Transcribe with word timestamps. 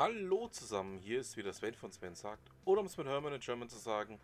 Hallo 0.00 0.48
zusammen, 0.48 0.98
hier 0.98 1.20
ist 1.20 1.36
wieder 1.36 1.52
Sven 1.52 1.74
von 1.74 1.92
Sven 1.92 2.14
sagt, 2.14 2.50
oder 2.64 2.80
um 2.80 2.86
es 2.86 2.96
mit 2.96 3.06
Hermann 3.06 3.34
in 3.34 3.40
German 3.40 3.68
zu 3.68 3.76
sagen, 3.76 4.18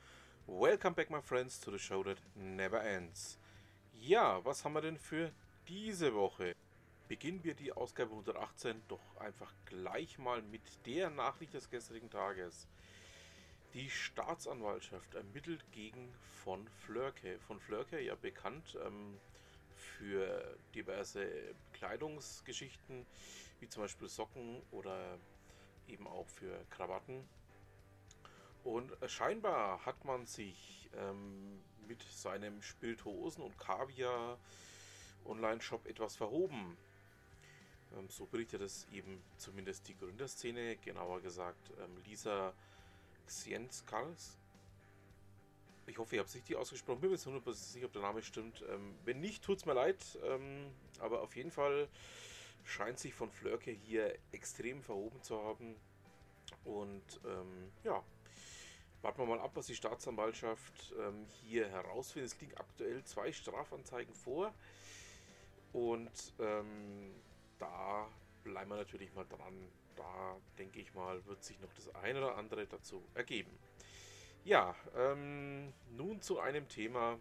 Welcome 0.46 0.94
back 0.94 1.10
my 1.10 1.20
friends 1.20 1.60
to 1.60 1.70
the 1.70 1.78
show 1.78 2.02
that 2.02 2.16
never 2.34 2.82
ends. 2.82 3.38
Ja, 4.00 4.42
was 4.42 4.64
haben 4.64 4.72
wir 4.72 4.80
denn 4.80 4.96
für 4.96 5.30
diese 5.68 6.14
Woche? 6.14 6.56
Beginnen 7.08 7.44
wir 7.44 7.52
die 7.52 7.74
Ausgabe 7.74 8.12
118 8.12 8.84
doch 8.88 9.18
einfach 9.18 9.52
gleich 9.66 10.16
mal 10.16 10.40
mit 10.40 10.62
der 10.86 11.10
Nachricht 11.10 11.52
des 11.52 11.68
gestrigen 11.68 12.08
Tages. 12.08 12.66
Die 13.74 13.90
Staatsanwaltschaft 13.90 15.14
ermittelt 15.14 15.62
gegen 15.72 16.10
von 16.42 16.66
Flörke. 16.86 17.38
Von 17.40 17.60
Flörke 17.60 18.00
ja 18.00 18.14
bekannt 18.14 18.78
ähm, 18.82 19.18
für 19.74 20.56
diverse 20.74 21.54
Kleidungsgeschichten, 21.74 23.04
wie 23.60 23.68
zum 23.68 23.82
Beispiel 23.82 24.08
Socken 24.08 24.62
oder 24.70 25.18
eben 25.88 26.06
auch 26.06 26.28
für 26.28 26.64
Krawatten. 26.70 27.28
Und 28.64 28.92
scheinbar 29.06 29.84
hat 29.86 30.04
man 30.04 30.26
sich 30.26 30.90
ähm, 30.96 31.62
mit 31.86 32.02
seinem 32.02 32.60
Spirituosen- 32.62 33.42
und 33.42 33.58
Kaviar-Online-Shop 33.58 35.86
etwas 35.86 36.16
verhoben. 36.16 36.76
Ähm, 37.96 38.08
so 38.08 38.26
berichtet 38.26 38.62
es 38.62 38.86
eben 38.92 39.22
zumindest 39.36 39.86
die 39.88 39.96
Gründerszene, 39.96 40.76
genauer 40.76 41.20
gesagt 41.20 41.72
ähm, 41.80 41.96
Lisa 42.04 42.52
Xienskals. 43.26 44.38
Ich 45.86 45.98
hoffe, 45.98 46.16
ich 46.16 46.18
habe 46.18 46.28
es 46.28 46.34
richtig 46.34 46.56
ausgesprochen. 46.56 47.00
Bin 47.00 47.10
mir 47.10 47.16
jetzt 47.16 47.28
100% 47.28 47.52
sicher, 47.52 47.86
ob 47.86 47.92
der 47.92 48.02
Name 48.02 48.20
stimmt. 48.22 48.64
Ähm, 48.68 48.96
wenn 49.04 49.20
nicht, 49.20 49.44
tut 49.44 49.58
es 49.58 49.66
mir 49.66 49.74
leid. 49.74 50.18
Ähm, 50.24 50.66
aber 50.98 51.22
auf 51.22 51.36
jeden 51.36 51.52
Fall 51.52 51.88
scheint 52.66 52.98
sich 52.98 53.14
von 53.14 53.30
Flörke 53.30 53.70
hier 53.70 54.18
extrem 54.32 54.82
verhoben 54.82 55.22
zu 55.22 55.42
haben. 55.42 55.76
Und 56.64 57.20
ähm, 57.24 57.72
ja, 57.84 58.02
warten 59.02 59.18
wir 59.18 59.26
mal 59.26 59.40
ab, 59.40 59.52
was 59.54 59.66
die 59.66 59.74
Staatsanwaltschaft 59.74 60.94
ähm, 60.98 61.26
hier 61.42 61.68
herausfindet. 61.68 62.32
Es 62.32 62.40
liegen 62.40 62.56
aktuell 62.56 63.04
zwei 63.04 63.32
Strafanzeigen 63.32 64.14
vor. 64.14 64.52
Und 65.72 66.34
ähm, 66.40 67.14
da 67.58 68.08
bleiben 68.42 68.70
wir 68.70 68.76
natürlich 68.76 69.14
mal 69.14 69.26
dran. 69.26 69.68
Da 69.94 70.36
denke 70.58 70.80
ich 70.80 70.92
mal, 70.94 71.24
wird 71.26 71.42
sich 71.44 71.58
noch 71.60 71.72
das 71.74 71.94
eine 71.94 72.18
oder 72.18 72.36
andere 72.36 72.66
dazu 72.66 73.02
ergeben. 73.14 73.50
Ja, 74.44 74.74
ähm, 74.96 75.72
nun 75.90 76.20
zu 76.20 76.38
einem 76.38 76.68
Thema, 76.68 77.18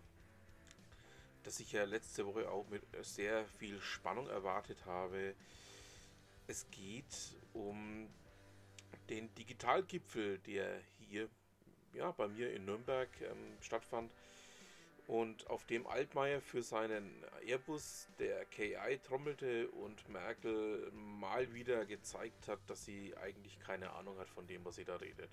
das 1.45 1.59
ich 1.59 1.71
ja 1.71 1.83
letzte 1.83 2.25
Woche 2.25 2.49
auch 2.49 2.67
mit 2.69 2.81
sehr 3.01 3.45
viel 3.45 3.79
Spannung 3.79 4.27
erwartet 4.27 4.85
habe. 4.85 5.35
Es 6.47 6.69
geht 6.71 7.35
um 7.53 8.09
den 9.09 9.33
Digitalgipfel, 9.35 10.39
der 10.39 10.81
hier 10.99 11.29
ja, 11.93 12.11
bei 12.11 12.27
mir 12.27 12.51
in 12.51 12.65
Nürnberg 12.65 13.09
ähm, 13.21 13.57
stattfand 13.61 14.11
und 15.07 15.47
auf 15.47 15.65
dem 15.65 15.85
Altmaier 15.85 16.41
für 16.41 16.63
seinen 16.63 17.23
Airbus 17.45 18.07
der 18.17 18.45
KI 18.45 18.99
trommelte 19.03 19.69
und 19.69 20.09
Merkel 20.09 20.91
mal 20.93 21.53
wieder 21.53 21.85
gezeigt 21.85 22.47
hat, 22.47 22.59
dass 22.67 22.85
sie 22.85 23.15
eigentlich 23.17 23.59
keine 23.59 23.91
Ahnung 23.91 24.17
hat 24.17 24.29
von 24.29 24.47
dem, 24.47 24.65
was 24.65 24.75
sie 24.75 24.85
da 24.85 24.95
redet. 24.95 25.29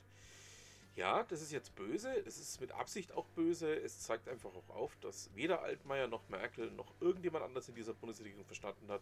Ja, 0.94 1.22
das 1.24 1.40
ist 1.40 1.52
jetzt 1.52 1.74
böse, 1.74 2.14
es 2.26 2.38
ist 2.38 2.60
mit 2.60 2.72
Absicht 2.72 3.12
auch 3.12 3.26
böse, 3.28 3.74
es 3.74 4.00
zeigt 4.00 4.28
einfach 4.28 4.50
auch 4.54 4.68
auf, 4.68 4.94
dass 4.96 5.34
weder 5.34 5.62
Altmaier 5.62 6.06
noch 6.06 6.28
Merkel 6.28 6.70
noch 6.70 6.92
irgendjemand 7.00 7.44
anders 7.44 7.68
in 7.68 7.74
dieser 7.74 7.94
Bundesregierung 7.94 8.44
verstanden 8.44 8.88
hat, 8.88 9.00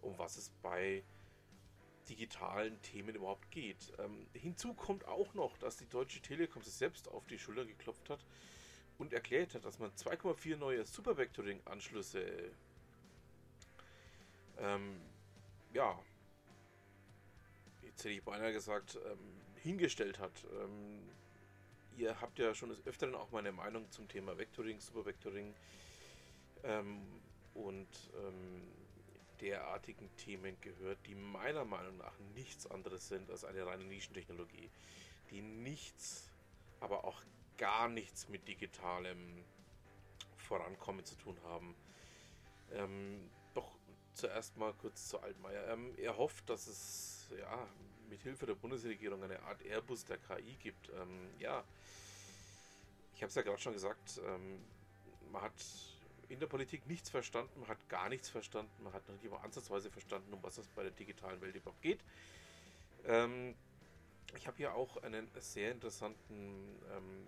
um 0.00 0.18
was 0.18 0.36
es 0.36 0.50
bei 0.62 1.04
digitalen 2.08 2.82
Themen 2.82 3.14
überhaupt 3.14 3.48
geht. 3.52 3.92
Ähm, 3.98 4.26
hinzu 4.32 4.74
kommt 4.74 5.06
auch 5.06 5.32
noch, 5.34 5.56
dass 5.58 5.76
die 5.76 5.88
Deutsche 5.88 6.20
Telekom 6.20 6.62
sich 6.62 6.74
selbst 6.74 7.06
auf 7.08 7.24
die 7.28 7.38
Schulter 7.38 7.64
geklopft 7.64 8.10
hat 8.10 8.24
und 8.98 9.12
erklärt 9.12 9.54
hat, 9.54 9.64
dass 9.64 9.78
man 9.78 9.92
2,4 9.92 10.56
neue 10.56 10.84
Supervectoring-Anschlüsse 10.84 12.50
ähm, 14.58 15.00
ja, 15.72 15.98
jetzt 17.82 18.04
hätte 18.04 18.14
ich 18.14 18.22
beinahe 18.22 18.52
gesagt, 18.52 18.98
ähm, 19.06 19.40
hingestellt 19.62 20.18
hat. 20.18 20.44
Ähm, 20.60 21.00
ihr 21.96 22.20
habt 22.20 22.38
ja 22.38 22.54
schon 22.54 22.70
des 22.70 22.84
Öfteren 22.86 23.14
auch 23.14 23.30
meine 23.30 23.52
Meinung 23.52 23.90
zum 23.90 24.08
Thema 24.08 24.36
Vectoring, 24.36 24.80
Supervectoring 24.80 25.54
ähm, 26.64 27.02
und 27.54 27.88
ähm, 28.16 28.62
derartigen 29.40 30.08
Themen 30.16 30.56
gehört, 30.60 30.98
die 31.06 31.14
meiner 31.14 31.64
Meinung 31.64 31.98
nach 31.98 32.18
nichts 32.34 32.66
anderes 32.70 33.08
sind 33.08 33.30
als 33.30 33.44
eine 33.44 33.66
reine 33.66 33.84
Nischentechnologie, 33.84 34.70
die 35.30 35.42
nichts, 35.42 36.30
aber 36.80 37.04
auch 37.04 37.22
gar 37.58 37.88
nichts 37.88 38.28
mit 38.28 38.46
digitalem 38.48 39.44
Vorankommen 40.36 41.04
zu 41.04 41.16
tun 41.16 41.36
haben. 41.44 41.74
Ähm, 42.72 43.30
doch 43.54 43.76
zuerst 44.14 44.56
mal 44.56 44.72
kurz 44.74 45.08
zu 45.08 45.20
Altmaier. 45.20 45.68
Ähm, 45.68 45.94
er 45.96 46.16
hofft, 46.16 46.48
dass 46.48 46.66
es 46.66 47.28
ja 47.38 47.68
mit 48.12 48.22
Hilfe 48.22 48.44
der 48.44 48.54
Bundesregierung 48.54 49.22
eine 49.22 49.40
Art 49.42 49.64
Airbus 49.64 50.04
der 50.04 50.18
KI 50.18 50.54
gibt. 50.62 50.90
Ähm, 50.90 51.30
ja, 51.38 51.64
ich 53.14 53.22
habe 53.22 53.28
es 53.28 53.34
ja 53.34 53.40
gerade 53.40 53.58
schon 53.58 53.72
gesagt, 53.72 54.20
ähm, 54.26 54.60
man 55.32 55.40
hat 55.40 55.52
in 56.28 56.38
der 56.38 56.46
Politik 56.46 56.86
nichts 56.86 57.08
verstanden, 57.08 57.60
man 57.60 57.68
hat 57.68 57.88
gar 57.88 58.10
nichts 58.10 58.28
verstanden, 58.28 58.70
man 58.82 58.92
hat 58.92 59.08
noch 59.08 59.14
nicht 59.14 59.30
mal 59.30 59.38
ansatzweise 59.38 59.90
verstanden, 59.90 60.32
um 60.34 60.42
was 60.42 60.58
es 60.58 60.68
bei 60.68 60.82
der 60.82 60.92
digitalen 60.92 61.40
Welt 61.40 61.56
überhaupt 61.56 61.80
geht. 61.80 62.00
Ähm, 63.06 63.54
ich 64.36 64.46
habe 64.46 64.58
hier 64.58 64.74
auch 64.74 64.98
einen 64.98 65.26
sehr 65.38 65.72
interessanten 65.72 66.78
ähm, 66.94 67.26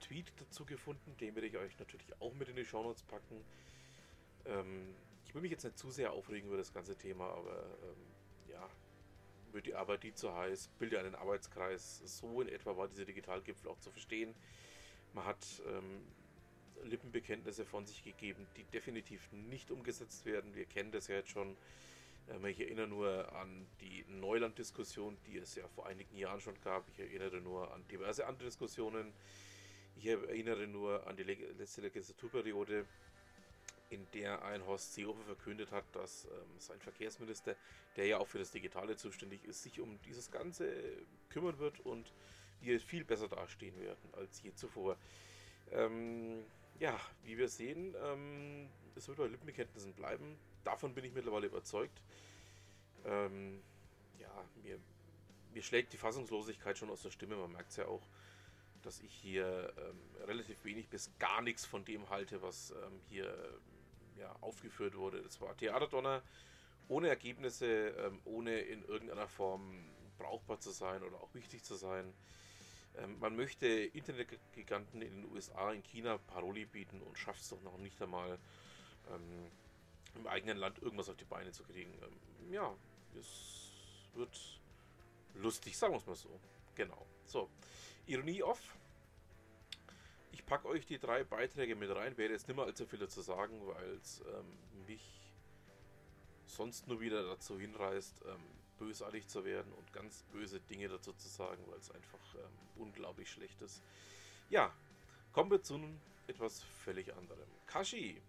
Tweet 0.00 0.32
dazu 0.40 0.64
gefunden, 0.64 1.16
den 1.20 1.36
werde 1.36 1.46
ich 1.46 1.56
euch 1.56 1.78
natürlich 1.78 2.20
auch 2.20 2.34
mit 2.34 2.48
in 2.48 2.56
die 2.56 2.64
Show 2.64 2.82
Notes 2.82 3.04
packen. 3.04 3.44
Ähm, 4.46 4.96
ich 5.24 5.34
will 5.34 5.42
mich 5.42 5.52
jetzt 5.52 5.64
nicht 5.64 5.78
zu 5.78 5.92
sehr 5.92 6.12
aufregen 6.12 6.48
über 6.48 6.58
das 6.58 6.72
ganze 6.72 6.96
Thema, 6.96 7.28
aber 7.28 7.64
ähm, 7.82 8.16
ja, 8.48 8.68
wird 9.56 9.66
die 9.66 9.74
Arbeit 9.74 10.04
die 10.04 10.14
zu 10.14 10.32
heiß, 10.32 10.68
bilde 10.78 11.00
einen 11.00 11.16
Arbeitskreis. 11.16 12.02
So 12.04 12.40
in 12.42 12.48
etwa 12.48 12.76
war 12.76 12.86
dieser 12.86 13.06
Digitalgipfel 13.06 13.68
auch 13.70 13.80
zu 13.80 13.90
verstehen. 13.90 14.34
Man 15.14 15.24
hat 15.24 15.44
ähm, 15.66 16.02
Lippenbekenntnisse 16.84 17.64
von 17.64 17.86
sich 17.86 18.04
gegeben, 18.04 18.46
die 18.56 18.64
definitiv 18.64 19.32
nicht 19.32 19.70
umgesetzt 19.70 20.26
werden. 20.26 20.54
Wir 20.54 20.66
kennen 20.66 20.92
das 20.92 21.08
ja 21.08 21.16
jetzt 21.16 21.30
schon. 21.30 21.56
Ähm, 22.28 22.44
ich 22.44 22.60
erinnere 22.60 22.86
nur 22.86 23.32
an 23.34 23.66
die 23.80 24.04
Neuland-Diskussion, 24.08 25.16
die 25.26 25.38
es 25.38 25.54
ja 25.54 25.66
vor 25.68 25.86
einigen 25.86 26.16
Jahren 26.16 26.40
schon 26.40 26.60
gab. 26.60 26.86
Ich 26.90 27.00
erinnere 27.00 27.40
nur 27.40 27.72
an 27.72 27.82
diverse 27.88 28.26
andere 28.26 28.48
Diskussionen. 28.48 29.12
Ich 29.96 30.06
erinnere 30.06 30.66
nur 30.66 31.06
an 31.06 31.16
die 31.16 31.22
letzte 31.22 31.80
Legislaturperiode, 31.80 32.84
in 33.90 34.06
der 34.12 34.44
ein 34.44 34.66
Horst 34.66 34.94
Seehofer 34.94 35.22
verkündet 35.22 35.70
hat, 35.70 35.84
dass 35.92 36.24
ähm, 36.24 36.58
sein 36.58 36.80
Verkehrsminister, 36.80 37.56
der 37.96 38.06
ja 38.06 38.18
auch 38.18 38.26
für 38.26 38.38
das 38.38 38.50
Digitale 38.50 38.96
zuständig 38.96 39.44
ist, 39.44 39.62
sich 39.62 39.80
um 39.80 40.00
dieses 40.02 40.30
Ganze 40.30 40.72
kümmern 41.30 41.58
wird 41.58 41.80
und 41.80 42.12
wir 42.60 42.80
viel 42.80 43.04
besser 43.04 43.28
dastehen 43.28 43.78
werden 43.80 44.08
als 44.12 44.42
je 44.42 44.52
zuvor. 44.54 44.96
Ähm, 45.70 46.44
ja, 46.78 46.98
wie 47.24 47.38
wir 47.38 47.48
sehen, 47.48 47.94
ähm, 48.04 48.68
es 48.94 49.08
wird 49.08 49.18
bei 49.18 49.26
Lippenbekenntnissen 49.26 49.94
bleiben. 49.94 50.36
Davon 50.64 50.94
bin 50.94 51.04
ich 51.04 51.12
mittlerweile 51.12 51.46
überzeugt. 51.46 52.02
Ähm, 53.04 53.62
ja, 54.18 54.44
mir, 54.62 54.78
mir 55.52 55.62
schlägt 55.62 55.92
die 55.92 55.96
Fassungslosigkeit 55.96 56.76
schon 56.76 56.90
aus 56.90 57.02
der 57.02 57.10
Stimme. 57.10 57.36
Man 57.36 57.52
merkt 57.52 57.70
es 57.70 57.76
ja 57.76 57.86
auch, 57.86 58.02
dass 58.82 59.00
ich 59.00 59.12
hier 59.12 59.72
ähm, 59.78 60.26
relativ 60.26 60.64
wenig 60.64 60.88
bis 60.88 61.10
gar 61.18 61.42
nichts 61.42 61.64
von 61.64 61.84
dem 61.84 62.08
halte, 62.10 62.42
was 62.42 62.70
ähm, 62.70 63.00
hier 63.08 63.58
ja, 64.18 64.34
aufgeführt 64.40 64.96
wurde. 64.96 65.22
Das 65.22 65.40
war 65.40 65.56
Theaterdonner 65.56 66.22
ohne 66.88 67.08
Ergebnisse, 67.08 67.88
ähm, 67.88 68.20
ohne 68.24 68.58
in 68.58 68.84
irgendeiner 68.84 69.28
Form 69.28 69.84
brauchbar 70.18 70.60
zu 70.60 70.70
sein 70.70 71.02
oder 71.02 71.16
auch 71.20 71.34
wichtig 71.34 71.62
zu 71.64 71.74
sein. 71.74 72.12
Ähm, 72.98 73.18
man 73.18 73.36
möchte 73.36 73.66
Internetgiganten 73.66 75.02
in 75.02 75.22
den 75.22 75.32
USA, 75.32 75.72
in 75.72 75.82
China 75.82 76.18
Paroli 76.18 76.64
bieten 76.64 77.02
und 77.02 77.18
schafft 77.18 77.42
es 77.42 77.50
doch 77.50 77.62
noch 77.62 77.78
nicht 77.78 78.00
einmal 78.00 78.38
ähm, 79.12 79.50
im 80.14 80.26
eigenen 80.26 80.56
Land 80.56 80.80
irgendwas 80.80 81.08
auf 81.08 81.16
die 81.16 81.24
Beine 81.24 81.52
zu 81.52 81.64
kriegen. 81.64 81.92
Ähm, 82.02 82.52
ja, 82.52 82.74
es 83.18 83.72
wird 84.14 84.60
lustig, 85.34 85.76
sagen 85.76 85.92
wir 85.92 85.98
es 85.98 86.06
mal 86.06 86.16
so. 86.16 86.40
Genau. 86.74 87.06
So, 87.26 87.50
Ironie 88.06 88.42
off. 88.42 88.60
Ich 90.32 90.44
packe 90.44 90.68
euch 90.68 90.86
die 90.86 90.98
drei 90.98 91.24
Beiträge 91.24 91.74
mit 91.74 91.90
rein, 91.90 92.16
werde 92.16 92.34
jetzt 92.34 92.48
nicht 92.48 92.56
mehr 92.56 92.66
allzu 92.66 92.86
viel 92.86 92.98
dazu 92.98 93.20
sagen, 93.20 93.60
weil 93.66 93.94
es 93.94 94.20
ähm, 94.20 94.84
mich 94.86 95.02
sonst 96.46 96.86
nur 96.88 97.00
wieder 97.00 97.24
dazu 97.24 97.58
hinreißt, 97.58 98.22
ähm, 98.26 98.42
bösartig 98.78 99.26
zu 99.26 99.44
werden 99.44 99.72
und 99.72 99.92
ganz 99.92 100.22
böse 100.32 100.60
Dinge 100.60 100.88
dazu 100.88 101.12
zu 101.12 101.28
sagen, 101.28 101.62
weil 101.68 101.78
es 101.78 101.90
einfach 101.90 102.34
ähm, 102.34 102.82
unglaublich 102.82 103.30
schlecht 103.30 103.60
ist. 103.62 103.82
Ja, 104.50 104.72
kommen 105.32 105.50
wir 105.50 105.62
zu 105.62 105.80
etwas 106.26 106.62
völlig 106.62 107.14
anderem. 107.14 107.48
Kashi 107.66 108.20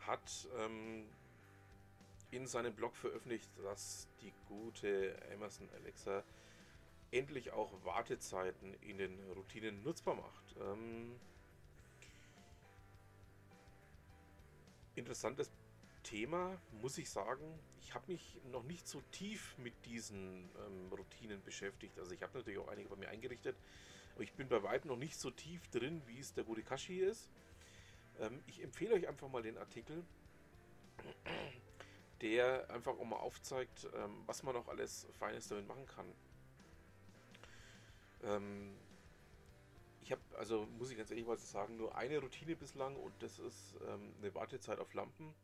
hat 0.00 0.48
ähm, 0.58 1.06
in 2.30 2.46
seinem 2.46 2.74
Blog 2.74 2.96
veröffentlicht, 2.96 3.48
dass 3.62 4.08
die 4.20 4.32
gute 4.48 5.16
Amazon 5.34 5.68
Alexa 5.74 6.24
endlich 7.12 7.52
auch 7.52 7.72
Wartezeiten 7.84 8.74
in 8.80 8.98
den 8.98 9.18
Routinen 9.32 9.82
nutzbar 9.82 10.14
macht. 10.14 10.56
Ähm, 10.60 11.14
interessantes 14.94 15.50
Thema, 16.02 16.60
muss 16.80 16.98
ich 16.98 17.10
sagen. 17.10 17.44
Ich 17.80 17.94
habe 17.94 18.12
mich 18.12 18.40
noch 18.50 18.62
nicht 18.64 18.88
so 18.88 19.00
tief 19.12 19.56
mit 19.58 19.74
diesen 19.86 20.48
ähm, 20.66 20.92
Routinen 20.92 21.42
beschäftigt. 21.42 21.98
Also 21.98 22.12
ich 22.12 22.22
habe 22.22 22.36
natürlich 22.38 22.58
auch 22.58 22.68
einige 22.68 22.88
bei 22.88 22.96
mir 22.96 23.08
eingerichtet, 23.08 23.56
aber 24.14 24.24
ich 24.24 24.32
bin 24.32 24.48
bei 24.48 24.62
weitem 24.62 24.88
noch 24.88 24.96
nicht 24.96 25.18
so 25.18 25.30
tief 25.30 25.68
drin, 25.68 26.02
wie 26.06 26.18
es 26.18 26.32
der 26.34 26.44
gute 26.44 26.62
Kashi 26.62 27.00
ist. 27.00 27.30
Ähm, 28.20 28.42
ich 28.46 28.62
empfehle 28.62 28.94
euch 28.94 29.06
einfach 29.06 29.28
mal 29.28 29.42
den 29.42 29.58
Artikel, 29.58 30.04
der 32.20 32.70
einfach 32.70 32.92
auch 32.92 33.04
mal 33.04 33.16
aufzeigt, 33.16 33.88
ähm, 33.94 34.22
was 34.26 34.42
man 34.42 34.54
noch 34.54 34.68
alles 34.68 35.06
Feines 35.18 35.48
damit 35.48 35.66
machen 35.66 35.86
kann. 35.86 36.06
Ähm, 38.24 38.74
ich 40.02 40.10
habe, 40.12 40.22
also 40.36 40.66
muss 40.78 40.90
ich 40.90 40.96
ganz 40.96 41.10
ehrlich 41.10 41.26
mal 41.26 41.38
sagen, 41.38 41.76
nur 41.76 41.96
eine 41.96 42.18
Routine 42.18 42.56
bislang 42.56 42.96
und 42.96 43.12
das 43.20 43.38
ist 43.38 43.76
ähm, 43.88 44.12
eine 44.20 44.34
Wartezeit 44.34 44.78
auf 44.78 44.92
Lampen. 44.94 45.34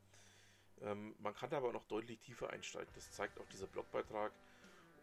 Ähm, 0.83 1.15
man 1.21 1.35
kann 1.35 1.51
da 1.51 1.59
aber 1.59 1.73
noch 1.73 1.85
deutlich 1.85 2.19
tiefer 2.21 2.51
einsteigen. 2.51 2.93
Das 2.95 3.11
zeigt 3.13 3.39
auch 3.41 3.47
dieser 3.47 3.67
Blogbeitrag. 3.67 4.33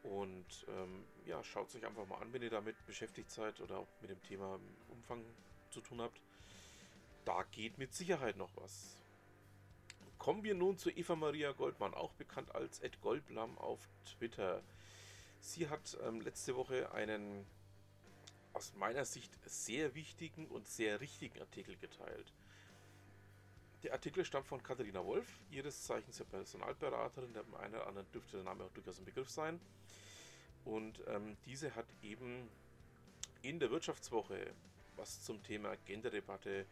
Und 0.04 0.68
ähm, 0.68 1.04
ja, 1.26 1.44
schaut 1.44 1.70
es 1.70 1.76
euch 1.76 1.86
einfach 1.86 2.06
mal 2.06 2.20
an, 2.20 2.32
wenn 2.32 2.42
ihr 2.42 2.52
damit 2.52 2.76
beschäftigt 2.86 3.32
seid 3.32 3.60
oder 3.60 3.80
auch 3.80 3.88
mit 4.02 4.12
dem 4.12 4.22
Thema 4.24 4.60
Umfang 4.90 5.24
zu 5.72 5.82
tun 5.82 6.02
habt. 6.02 6.22
Da 7.26 7.44
geht 7.52 7.80
mit 7.80 7.94
Sicherheit 7.94 8.38
noch 8.38 8.52
was. 8.56 8.98
Kommen 10.20 10.44
wir 10.44 10.54
nun 10.54 10.78
zu 10.78 10.92
Eva 10.92 11.16
Maria 11.16 11.52
Goldmann, 11.54 11.94
auch 11.94 12.14
bekannt 12.14 12.54
als 12.54 12.80
Ed 12.80 13.02
Goldblam 13.02 13.58
auf 13.58 13.80
Twitter. 14.06 14.62
Sie 15.40 15.70
hat 15.70 15.98
ähm, 16.04 16.22
letzte 16.22 16.56
Woche 16.56 16.92
einen 16.92 17.46
aus 18.56 18.74
meiner 18.76 19.06
Sicht 19.06 19.32
sehr 19.46 19.94
wichtigen 19.96 20.48
und 20.48 20.68
sehr 20.68 21.02
richtigen 21.02 21.40
Artikel 21.40 21.76
geteilt. 21.76 22.32
Der 23.84 23.94
Artikel 23.94 24.26
stammt 24.26 24.48
von 24.48 24.64
Katharina 24.64 25.06
Wolf, 25.06 25.28
ihres 25.52 25.84
Zeichens 25.84 26.18
der 26.18 26.24
Personalberaterin, 26.24 27.34
der 27.34 27.44
einen 27.60 27.76
oder 27.76 27.88
anderen 27.88 28.12
dürfte 28.14 28.38
der 28.38 28.46
Name 28.46 28.64
auch 28.64 28.72
durchaus 28.72 28.98
ein 28.98 29.06
Begriff 29.06 29.30
sein. 29.30 29.60
Und 30.64 31.02
ähm, 31.08 31.38
diese 31.46 31.76
hat 31.76 31.86
eben 32.02 32.50
in 33.44 33.60
der 33.60 33.70
Wirtschaftswoche 33.70 34.54
was 34.96 35.22
zum 35.24 35.44
Thema 35.44 35.76
Genderdebatte 35.86 36.66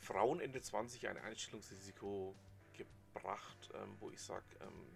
Frauen 0.00 0.40
Ende 0.40 0.62
20 0.62 1.06
ein 1.08 1.18
Einstellungsrisiko 1.18 2.34
gebracht, 2.72 3.70
ähm, 3.74 3.96
wo 4.00 4.10
ich 4.10 4.20
sage, 4.20 4.44
ähm, 4.62 4.86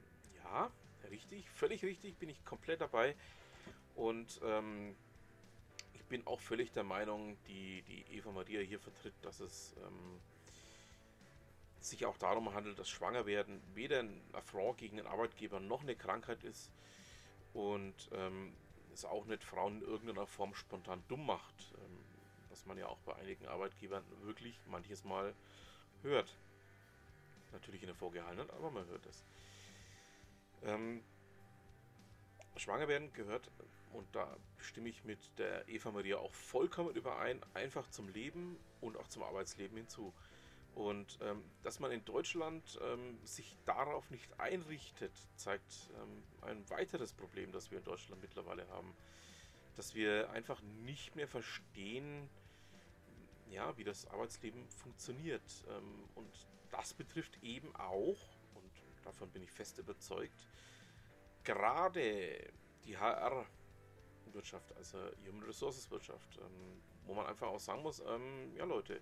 ja, 0.42 0.70
richtig, 1.10 1.48
völlig 1.50 1.84
richtig, 1.84 2.16
bin 2.16 2.30
ich 2.30 2.42
komplett 2.44 2.80
dabei. 2.80 3.14
Und 3.94 4.40
ähm, 4.42 4.96
bin 6.12 6.26
auch 6.26 6.40
völlig 6.40 6.70
der 6.72 6.84
Meinung, 6.84 7.38
die, 7.48 7.80
die 7.84 8.02
Eva 8.14 8.32
Maria 8.32 8.60
hier 8.60 8.78
vertritt, 8.78 9.14
dass 9.22 9.40
es 9.40 9.74
ähm, 9.78 10.20
sich 11.80 12.04
auch 12.04 12.18
darum 12.18 12.52
handelt, 12.52 12.78
dass 12.78 12.90
Schwangerwerden 12.90 13.62
weder 13.72 14.00
ein 14.00 14.20
Affront 14.34 14.76
gegen 14.76 14.98
den 14.98 15.06
Arbeitgeber 15.06 15.58
noch 15.58 15.80
eine 15.80 15.96
Krankheit 15.96 16.44
ist 16.44 16.70
und 17.54 18.10
ähm, 18.12 18.52
es 18.92 19.06
auch 19.06 19.24
nicht 19.24 19.42
Frauen 19.42 19.80
in 19.80 19.88
irgendeiner 19.88 20.26
Form 20.26 20.54
spontan 20.54 21.02
dumm 21.08 21.24
macht, 21.24 21.72
ähm, 21.78 22.04
was 22.50 22.66
man 22.66 22.76
ja 22.76 22.88
auch 22.88 22.98
bei 23.06 23.16
einigen 23.16 23.46
Arbeitgebern 23.46 24.04
wirklich 24.20 24.60
manches 24.66 25.04
Mal 25.04 25.34
hört. 26.02 26.36
Natürlich 27.52 27.80
in 27.80 27.86
der 27.86 27.96
Vorgehaltenen, 27.96 28.50
aber 28.50 28.70
man 28.70 28.84
hört 28.84 29.06
es. 29.06 29.24
Ähm, 30.62 31.02
Schwangerwerden 32.62 33.12
gehört, 33.12 33.50
und 33.92 34.06
da 34.14 34.36
stimme 34.58 34.88
ich 34.88 35.04
mit 35.04 35.18
der 35.38 35.68
Eva 35.68 35.90
Maria 35.90 36.16
auch 36.16 36.32
vollkommen 36.32 36.94
überein, 36.94 37.40
einfach 37.54 37.88
zum 37.90 38.08
Leben 38.08 38.56
und 38.80 38.96
auch 38.96 39.08
zum 39.08 39.22
Arbeitsleben 39.22 39.76
hinzu. 39.76 40.14
Und 40.74 41.18
ähm, 41.20 41.42
dass 41.62 41.80
man 41.80 41.92
in 41.92 42.02
Deutschland 42.04 42.78
ähm, 42.82 43.18
sich 43.24 43.56
darauf 43.66 44.10
nicht 44.10 44.40
einrichtet, 44.40 45.12
zeigt 45.36 45.90
ähm, 46.00 46.22
ein 46.40 46.70
weiteres 46.70 47.12
Problem, 47.12 47.52
das 47.52 47.70
wir 47.70 47.78
in 47.78 47.84
Deutschland 47.84 48.22
mittlerweile 48.22 48.66
haben. 48.68 48.94
Dass 49.76 49.94
wir 49.94 50.30
einfach 50.30 50.62
nicht 50.84 51.14
mehr 51.14 51.28
verstehen, 51.28 52.28
ja, 53.50 53.76
wie 53.76 53.84
das 53.84 54.06
Arbeitsleben 54.06 54.66
funktioniert. 54.70 55.42
Ähm, 55.68 56.04
und 56.14 56.48
das 56.70 56.94
betrifft 56.94 57.42
eben 57.42 57.74
auch, 57.76 58.16
und 58.54 58.72
davon 59.04 59.28
bin 59.30 59.42
ich 59.42 59.50
fest 59.50 59.76
überzeugt, 59.76 60.46
gerade 61.44 62.52
die 62.84 62.96
HR-Wirtschaft, 62.96 64.76
also 64.76 64.98
Human 65.26 65.42
Resources 65.44 65.90
Wirtschaft, 65.90 66.38
ähm, 66.38 66.82
wo 67.04 67.14
man 67.14 67.26
einfach 67.26 67.48
auch 67.48 67.60
sagen 67.60 67.82
muss, 67.82 68.00
ähm, 68.00 68.54
ja 68.56 68.64
Leute, 68.64 69.00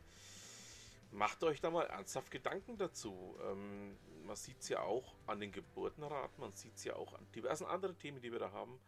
Macht 1.12 1.42
euch 1.42 1.60
da 1.60 1.70
mal 1.70 1.86
ernsthaft 1.86 2.30
Gedanken 2.30 2.76
dazu. 2.76 3.36
Ähm, 3.42 3.98
man 4.24 4.36
sieht 4.36 4.60
es 4.60 4.68
ja 4.68 4.80
auch 4.82 5.14
an 5.26 5.40
den 5.40 5.50
Geburtenraten, 5.50 6.40
man 6.40 6.52
sieht 6.52 6.76
es 6.76 6.84
ja 6.84 6.94
auch 6.94 7.14
an 7.14 7.26
diversen 7.34 7.66
anderen 7.66 7.98
Themen, 7.98 8.20
die 8.20 8.30
wir 8.30 8.38
da 8.38 8.52
haben, 8.52 8.80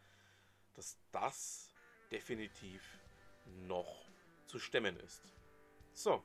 dass 0.75 0.99
das 1.11 1.73
definitiv 2.13 2.81
noch 3.67 4.09
zu 4.47 4.61
stemmen 4.61 4.97
ist. 5.01 5.21
So. 5.95 6.23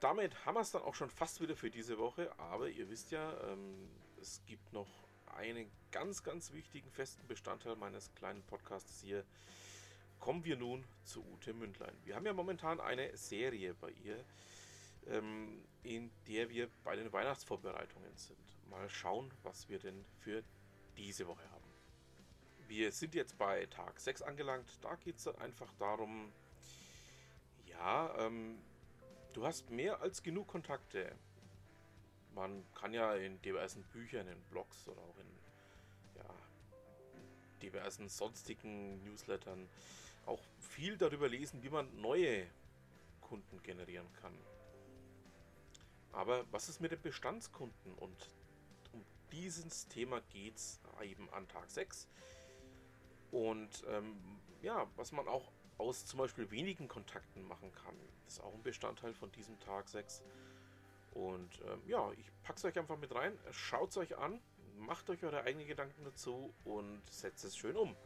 Damit 0.00 0.44
haben 0.44 0.54
wir 0.54 0.60
es 0.60 0.72
dann 0.72 0.82
auch 0.82 0.94
schon 0.94 1.10
fast 1.10 1.40
wieder 1.40 1.56
für 1.56 1.70
diese 1.70 1.98
Woche, 1.98 2.36
aber 2.38 2.68
ihr 2.68 2.88
wisst 2.88 3.12
ja, 3.12 3.32
ähm, 3.48 3.88
es 4.20 4.42
gibt 4.46 4.72
noch 4.72 4.88
einen 5.36 5.70
ganz, 5.92 6.22
ganz 6.22 6.52
wichtigen 6.52 6.90
festen 6.90 7.26
Bestandteil 7.26 7.76
meines 7.76 8.12
kleinen 8.14 8.42
Podcasts 8.42 9.00
hier. 9.00 9.24
Kommen 10.18 10.44
wir 10.44 10.56
nun 10.56 10.84
zu 11.04 11.24
Ute 11.24 11.54
Mündlein. 11.54 11.94
Wir 12.04 12.16
haben 12.16 12.26
ja 12.26 12.32
momentan 12.32 12.80
eine 12.80 13.16
Serie 13.16 13.74
bei 13.74 13.90
ihr, 13.90 14.24
ähm, 15.06 15.64
in 15.84 16.10
der 16.26 16.48
wir 16.50 16.68
bei 16.82 16.96
den 16.96 17.12
Weihnachtsvorbereitungen 17.12 18.16
sind. 18.16 18.38
Mal 18.68 18.88
schauen, 18.88 19.30
was 19.42 19.68
wir 19.68 19.78
denn 19.78 20.04
für 20.20 20.42
diese 20.96 21.26
Woche 21.26 21.48
haben. 21.50 21.64
Wir 22.66 22.90
sind 22.92 23.14
jetzt 23.14 23.38
bei 23.38 23.66
Tag 23.66 24.00
6 24.00 24.22
angelangt. 24.22 24.68
Da 24.82 24.96
geht 24.96 25.16
es 25.16 25.28
einfach 25.28 25.72
darum, 25.78 26.32
ja, 27.66 28.14
ähm, 28.18 28.58
du 29.32 29.46
hast 29.46 29.70
mehr 29.70 30.00
als 30.00 30.22
genug 30.22 30.48
Kontakte. 30.48 31.14
Man 32.38 32.64
kann 32.72 32.94
ja 32.94 33.16
in 33.16 33.42
diversen 33.42 33.82
Büchern, 33.82 34.28
in 34.28 34.40
Blogs 34.42 34.86
oder 34.86 35.00
auch 35.00 35.18
in 35.18 35.26
ja, 36.14 36.34
diversen 37.62 38.08
sonstigen 38.08 39.02
Newslettern 39.02 39.68
auch 40.24 40.40
viel 40.60 40.96
darüber 40.96 41.28
lesen, 41.28 41.64
wie 41.64 41.68
man 41.68 42.00
neue 42.00 42.46
Kunden 43.22 43.60
generieren 43.64 44.06
kann. 44.22 44.32
Aber 46.12 46.44
was 46.52 46.68
ist 46.68 46.80
mit 46.80 46.92
den 46.92 47.02
Bestandskunden? 47.02 47.94
Und 47.94 48.30
um 48.92 49.04
dieses 49.32 49.88
Thema 49.88 50.20
geht 50.32 50.56
es 50.58 50.80
eben 51.02 51.28
an 51.30 51.48
Tag 51.48 51.68
6. 51.72 52.06
Und 53.32 53.82
ähm, 53.88 54.16
ja, 54.62 54.86
was 54.94 55.10
man 55.10 55.26
auch 55.26 55.50
aus 55.76 56.06
zum 56.06 56.20
Beispiel 56.20 56.52
wenigen 56.52 56.86
Kontakten 56.86 57.42
machen 57.48 57.72
kann, 57.72 57.96
ist 58.28 58.40
auch 58.40 58.54
ein 58.54 58.62
Bestandteil 58.62 59.12
von 59.12 59.32
diesem 59.32 59.58
Tag 59.58 59.88
6. 59.88 60.22
Und 61.18 61.60
ähm, 61.66 61.82
ja, 61.86 62.10
ich 62.12 62.30
packe 62.42 62.58
es 62.58 62.64
euch 62.64 62.78
einfach 62.78 62.98
mit 62.98 63.14
rein, 63.14 63.36
schaut 63.50 63.90
es 63.90 63.96
euch 63.96 64.16
an, 64.16 64.40
macht 64.76 65.10
euch 65.10 65.24
eure 65.24 65.42
eigenen 65.42 65.66
Gedanken 65.66 66.04
dazu 66.04 66.54
und 66.64 67.02
setzt 67.10 67.44
es 67.44 67.56
schön 67.56 67.76
um 67.76 67.96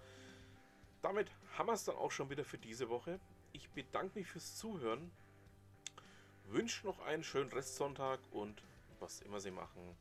damit 1.02 1.30
haben 1.58 1.66
wir 1.66 1.74
es 1.74 1.84
dann 1.84 1.96
auch 1.96 2.10
schon 2.10 2.30
wieder 2.30 2.44
für 2.44 2.58
diese 2.58 2.88
Woche. 2.88 3.20
Ich 3.52 3.68
bedanke 3.70 4.18
mich 4.18 4.28
fürs 4.28 4.56
Zuhören, 4.56 5.10
wünsche 6.46 6.86
noch 6.86 7.00
einen 7.00 7.24
schönen 7.24 7.52
Restsonntag 7.52 8.20
und 8.30 8.62
was 9.00 9.20
immer 9.20 9.40
Sie 9.40 9.50
machen, 9.50 9.96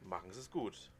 machen 0.00 0.32
Sie 0.32 0.40
es 0.40 0.50
gut. 0.50 0.90